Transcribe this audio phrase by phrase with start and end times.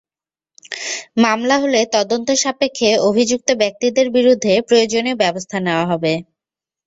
[1.17, 6.13] মামলা হলে তদন্ত সাপেক্ষে অভিযুক্ত ব্যক্তিদের বিরুদ্ধে প্রয়োজনীয় ব্যবস্থা নেওয়া হবে।